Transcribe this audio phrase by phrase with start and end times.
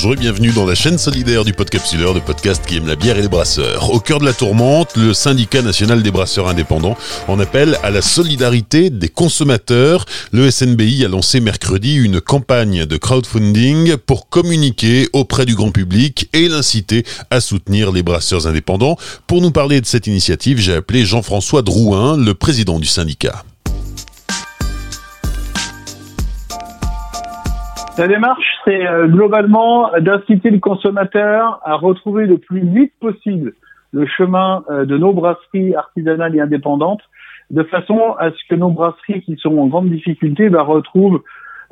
[0.00, 3.18] Bonjour et bienvenue dans la chaîne solidaire du Podcapsuleur, le podcast qui aime la bière
[3.18, 3.90] et les brasseurs.
[3.92, 8.00] Au cœur de la tourmente, le syndicat national des brasseurs indépendants en appelle à la
[8.00, 10.04] solidarité des consommateurs.
[10.30, 16.30] Le SNBI a lancé mercredi une campagne de crowdfunding pour communiquer auprès du grand public
[16.32, 18.96] et l'inciter à soutenir les brasseurs indépendants.
[19.26, 23.42] Pour nous parler de cette initiative, j'ai appelé Jean-François Drouin, le président du syndicat.
[27.98, 33.54] La démarche, c'est euh, globalement d'inciter le consommateur à retrouver le plus vite possible
[33.92, 37.00] le chemin euh, de nos brasseries artisanales et indépendantes,
[37.50, 41.22] de façon à ce que nos brasseries qui sont en grande difficulté bah, retrouvent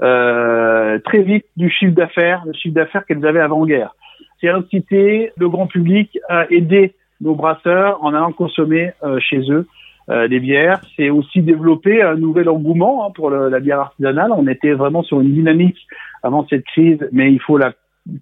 [0.02, 3.94] euh, très vite du chiffre d'affaires, le chiffre d'affaires qu'elles avaient avant-guerre.
[4.40, 9.66] C'est inciter le grand public à aider nos brasseurs en allant consommer chez eux
[10.10, 10.80] euh, des bières.
[10.96, 14.32] C'est aussi développer un nouvel engouement hein, pour la bière artisanale.
[14.32, 15.78] On était vraiment sur une dynamique
[16.22, 17.72] avant cette crise, mais il faut la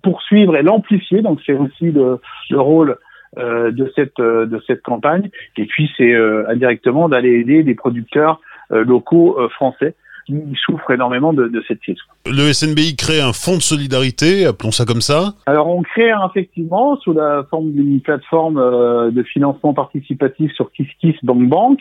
[0.03, 1.23] poursuivre et l'amplifier.
[1.23, 2.97] Donc c'est aussi le, le rôle
[3.39, 5.31] euh, de cette euh, de cette campagne.
[5.57, 6.15] Et puis c'est
[6.49, 9.95] indirectement d'aller aider des producteurs locaux français
[10.27, 11.99] qui souffrent énormément de, de, cette crise.
[12.27, 16.97] Le SNBI crée un fonds de solidarité, appelons ça comme ça Alors on crée effectivement
[16.97, 21.79] sous la forme d'une plateforme euh, de financement participatif sur KissKissBankBank,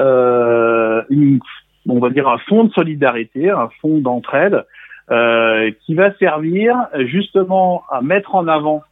[0.00, 1.02] euh,
[1.86, 4.64] on va dire un fonds de solidarité, un fonds d'entraide,
[5.10, 8.82] euh, qui va servir justement à mettre en avant,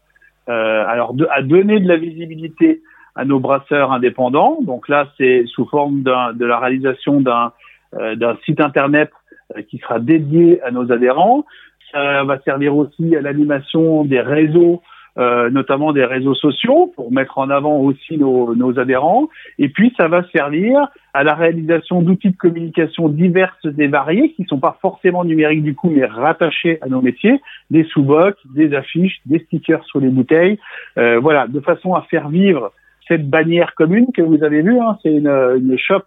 [0.49, 2.83] euh, alors de, à donner de la visibilité
[3.15, 4.59] à nos brasseurs indépendants.
[4.63, 7.53] Donc là, c'est sous forme de la réalisation d'un
[7.93, 9.11] d'un site internet
[9.57, 11.45] euh, qui sera dédié à nos adhérents.
[11.93, 14.83] Ça va servir aussi à l'animation des réseaux,
[15.19, 19.29] euh, notamment des réseaux sociaux, pour mettre en avant aussi nos, nos, adhérents.
[19.59, 24.43] Et puis, ça va servir à la réalisation d'outils de communication diverses et variés, qui
[24.43, 27.41] ne sont pas forcément numériques du coup, mais rattachés à nos métiers,
[27.71, 30.59] des sous-bocs, des affiches, des stickers sur les bouteilles.
[30.99, 32.73] Euh, voilà, de façon à faire vivre
[33.09, 34.79] cette bannière commune que vous avez vue.
[34.79, 36.03] Hein, c'est une, une shop euh,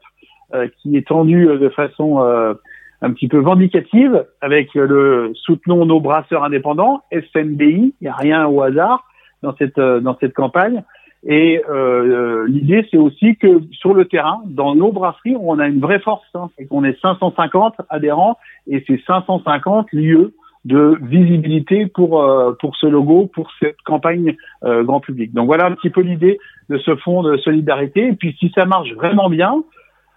[0.81, 2.53] qui est tendu euh, de façon euh,
[3.01, 8.47] un petit peu vindicative avec le soutenons nos brasseurs indépendants, SNBI, il n'y a rien
[8.47, 9.05] au hasard
[9.43, 10.83] dans cette dans cette campagne.
[11.27, 15.81] Et euh, l'idée, c'est aussi que sur le terrain, dans nos brasseries, on a une
[15.81, 16.23] vraie force.
[16.35, 20.33] Hein, c'est qu'on est 550 adhérents et c'est 550 lieux
[20.65, 22.23] de visibilité pour
[22.59, 25.33] pour ce logo, pour cette campagne grand public.
[25.33, 26.39] Donc voilà un petit peu l'idée
[26.69, 28.07] de ce fonds de solidarité.
[28.07, 29.63] Et puis si ça marche vraiment bien,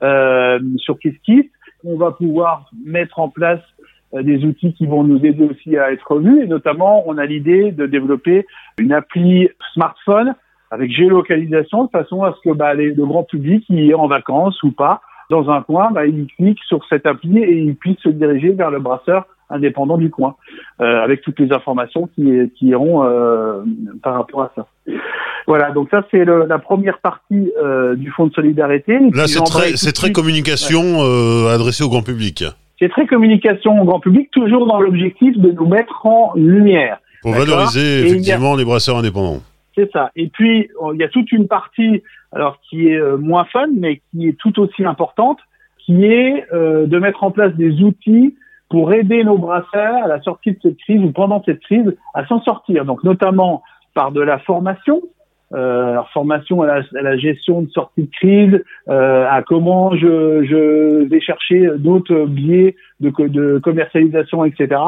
[0.02, 1.46] euh, sur KissKiss.
[1.84, 3.60] On va pouvoir mettre en place
[4.14, 6.42] euh, des outils qui vont nous aider aussi à être vus.
[6.42, 8.46] Et notamment, on a l'idée de développer
[8.78, 10.34] une appli smartphone
[10.70, 14.62] avec géolocalisation de façon à ce que bah, le grand public qui est en vacances
[14.62, 15.00] ou pas
[15.30, 18.70] dans un coin, bah, il clique sur cette appli et il puisse se diriger vers
[18.70, 20.36] le brasseur indépendant du coin,
[20.80, 23.62] euh, avec toutes les informations qui, qui iront euh,
[24.02, 24.66] par rapport à ça.
[25.46, 28.98] Voilà, donc ça c'est la première partie euh, du fonds de solidarité.
[29.14, 32.44] Là c'est très, c'est très communication euh, adressée au grand public.
[32.78, 36.98] C'est très communication au grand public, toujours dans l'objectif de nous mettre en lumière.
[37.22, 39.42] Pour valoriser effectivement les brasseurs indépendants.
[39.74, 40.10] C'est ça.
[40.14, 44.28] Et puis il y a toute une partie, alors qui est moins fun, mais qui
[44.28, 45.38] est tout aussi importante,
[45.78, 48.34] qui est de mettre en place des outils
[48.68, 52.26] pour aider nos brasseurs à la sortie de cette crise ou pendant cette crise à
[52.26, 52.84] s'en sortir.
[52.84, 53.62] Donc notamment
[53.94, 55.00] par de la formation,
[55.54, 60.44] euh, formation à la, à la, gestion de sortie de crise, euh, à comment je,
[60.44, 64.80] je vais chercher d'autres biais de, de, commercialisation, etc.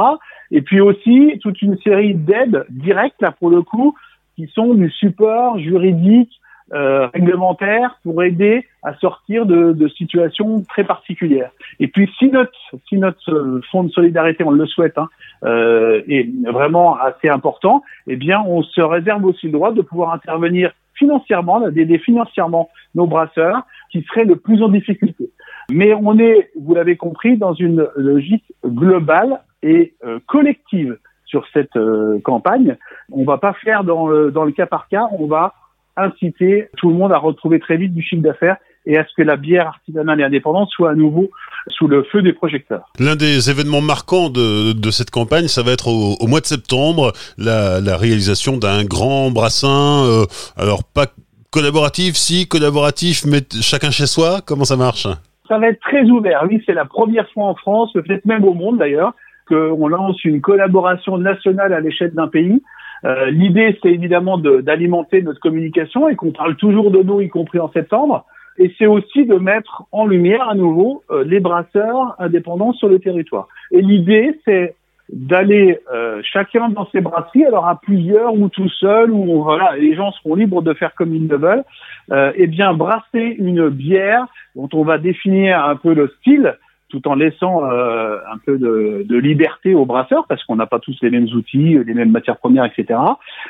[0.51, 3.95] Et puis aussi toute une série d'aides directes, là pour le coup,
[4.37, 6.40] qui sont du support juridique,
[6.73, 11.51] euh, réglementaire pour aider à sortir de, de, situations très particulières.
[11.81, 12.53] Et puis si notre
[12.89, 15.09] si notre fonds de solidarité, on le souhaite, hein,
[15.45, 20.13] euh, est vraiment assez important, eh bien on se réserve aussi le droit de pouvoir
[20.13, 25.31] intervenir financièrement, d'aider financièrement nos brasseurs qui seraient le plus en difficulté.
[25.73, 31.77] Mais on est, vous l'avez compris, dans une logique globale et euh, collective sur cette
[31.77, 32.77] euh, campagne.
[33.11, 35.55] On va pas faire dans dans le cas par cas, on va
[36.03, 38.57] inciter tout le monde à retrouver très vite du chiffre d'affaires
[38.87, 41.31] et à ce que la bière artisanale et indépendante soit à nouveau
[41.69, 42.91] sous le feu des projecteurs.
[42.99, 46.47] L'un des événements marquants de, de, cette campagne, ça va être au, au mois de
[46.47, 50.25] septembre, la, la réalisation d'un grand brassin, euh,
[50.57, 51.07] alors pas
[51.51, 55.07] collaboratif, si collaboratif, mais chacun chez soi, comment ça marche?
[55.49, 58.55] Ça va être très ouvert, oui, c'est la première fois en France, peut-être même au
[58.55, 59.13] monde d'ailleurs,
[59.49, 62.63] qu'on lance une collaboration nationale à l'échelle d'un pays
[63.05, 67.59] euh, l'idée, c'est évidemment d'alimenter notre communication et qu'on parle toujours de nous, y compris
[67.59, 68.25] en septembre.
[68.59, 72.99] Et c'est aussi de mettre en lumière à nouveau euh, les brasseurs indépendants sur le
[72.99, 73.49] territoire.
[73.71, 74.75] Et l'idée, c'est
[75.13, 79.95] d'aller euh, chacun dans ses brasseries, alors à plusieurs ou tout seul, ou voilà, les
[79.95, 81.65] gens seront libres de faire comme ils le veulent,
[82.13, 86.57] euh, et bien brasser une bière dont on va définir un peu le style,
[86.91, 90.79] tout en laissant euh, un peu de, de, liberté aux brasseurs, parce qu'on n'a pas
[90.79, 92.99] tous les mêmes outils, les mêmes matières premières, etc.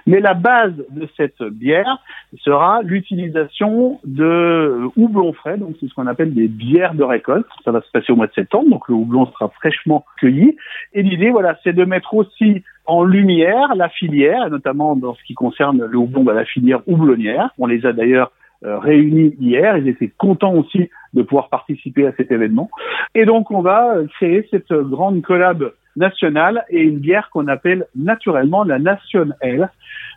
[0.07, 1.99] Mais la base de cette bière
[2.45, 7.47] sera l'utilisation de houblon frais, donc c'est ce qu'on appelle des bières de récolte.
[7.65, 10.57] Ça va se passer au mois de septembre, donc le houblon sera fraîchement cueilli.
[10.93, 15.35] Et l'idée, voilà, c'est de mettre aussi en lumière la filière, notamment dans ce qui
[15.35, 17.51] concerne le houblon, bah, la filière houblonnière.
[17.59, 19.77] On les a d'ailleurs réunis hier.
[19.77, 22.71] Ils étaient contents aussi de pouvoir participer à cet événement.
[23.15, 28.65] Et donc, on va créer cette grande collab nationale et une bière qu'on appelle naturellement
[28.65, 29.71] la Nation L,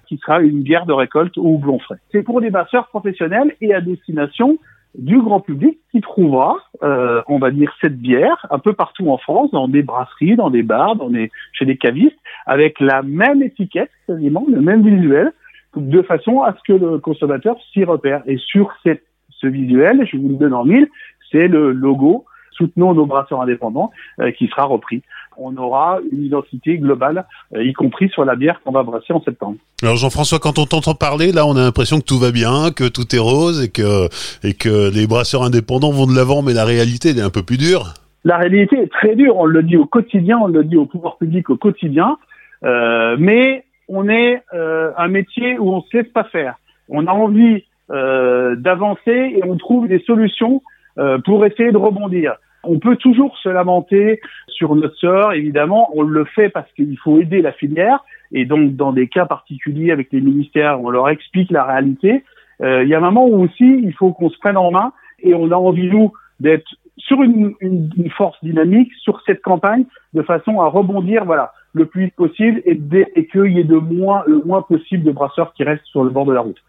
[0.08, 1.98] qui sera une bière de récolte au houblon frais.
[2.12, 4.58] C'est pour des brasseurs professionnels et à destination
[4.96, 9.18] du grand public qui trouvera, euh, on va dire, cette bière un peu partout en
[9.18, 13.42] France, dans des brasseries, dans des bars, dans des, chez des cavistes, avec la même
[13.42, 15.32] étiquette, quasiment, le même visuel,
[15.76, 18.22] de façon à ce que le consommateur s'y repère.
[18.26, 20.88] Et sur cette, ce visuel, je vous le donne en mille,
[21.32, 22.26] c'est le logo
[22.56, 25.02] Soutenons nos brasseurs indépendants euh, qui sera repris.
[25.38, 27.26] On aura une identité globale,
[27.56, 29.58] euh, y compris sur la bière qu'on va brasser en septembre.
[29.82, 32.88] Alors Jean-François, quand on t'entend parler, là, on a l'impression que tout va bien, que
[32.88, 34.08] tout est rose et que
[34.48, 37.44] et que les brasseurs indépendants vont de l'avant, mais la réalité elle est un peu
[37.44, 37.94] plus dure.
[38.24, 39.36] La réalité est très dure.
[39.38, 42.18] On le dit au quotidien, on le dit au pouvoir public au quotidien,
[42.64, 46.56] euh, mais on est euh, un métier où on se laisse pas faire.
[46.90, 50.62] On a envie euh, d'avancer et on trouve des solutions
[50.98, 52.36] euh, pour essayer de rebondir.
[52.64, 57.20] On peut toujours se lamenter sur notre sort, évidemment, on le fait parce qu'il faut
[57.20, 61.52] aider la filière, et donc dans des cas particuliers avec les ministères, on leur explique
[61.52, 62.24] la réalité.
[62.62, 64.94] Euh, il y a un moment où aussi il faut qu'on se prenne en main,
[65.20, 69.86] et on a envie, nous, d'être sur une, une, une, force dynamique sur cette campagne
[70.14, 72.80] de façon à rebondir voilà le plus vite possible et,
[73.16, 76.10] et qu'il y ait de moins le moins possible de brasseurs qui restent sur le
[76.10, 76.62] bord de la route.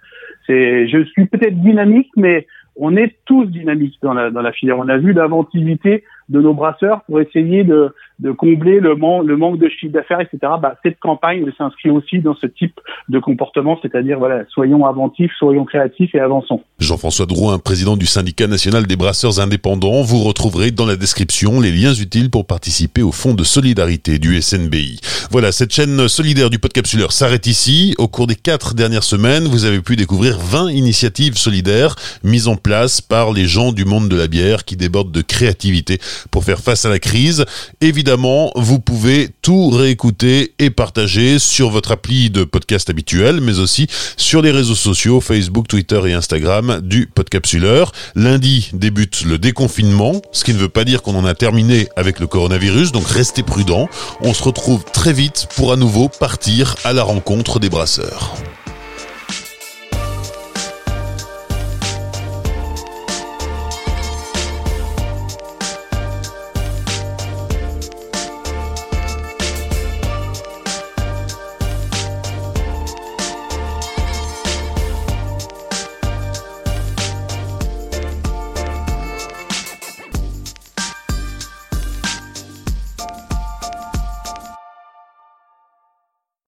[0.47, 2.47] C'est je suis peut-être dynamique mais
[2.77, 4.79] on est tous dynamiques dans la, dans la filière.
[4.79, 7.93] On a vu l'inventivité de nos brasseurs pour essayer de,
[8.39, 10.39] combler le, le manque de chiffre d'affaires, etc.
[10.61, 15.65] Bah, cette campagne s'inscrit aussi dans ce type de comportement, c'est-à-dire voilà, soyons inventifs, soyons
[15.65, 16.63] créatifs et avançons.
[16.79, 21.71] Jean-François Drouin, président du syndicat national des brasseurs indépendants, vous retrouverez dans la description les
[21.71, 25.01] liens utiles pour participer au fonds de solidarité du SNBI.
[25.31, 27.95] Voilà, cette chaîne solidaire du Podcapsuleur s'arrête ici.
[27.99, 32.57] Au cours des quatre dernières semaines, vous avez pu découvrir 20 initiatives solidaires mises en
[32.57, 35.99] place par les gens du monde de la bière qui débordent de créativité
[36.31, 37.45] pour faire face à la crise.
[37.81, 43.87] Évidemment, vous pouvez tout réécouter et partager sur votre appli de podcast habituel, mais aussi
[44.17, 47.93] sur les réseaux sociaux Facebook, Twitter et Instagram du Podcapsuleur.
[48.15, 52.21] Lundi débute le déconfinement, ce qui ne veut pas dire qu'on en a terminé avec
[52.21, 53.89] le coronavirus, donc restez prudents.
[54.21, 58.35] On se retrouve très vite pour à nouveau partir à la rencontre des brasseurs.